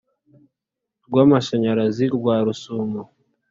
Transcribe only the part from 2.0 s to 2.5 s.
rwa